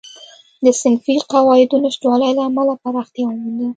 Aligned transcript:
د 0.63 0.65
صنفي 0.81 1.15
قواعدو 1.31 1.75
نشتوالي 1.85 2.29
له 2.37 2.43
امله 2.49 2.73
پراختیا 2.83 3.25
ومونده. 3.27 3.67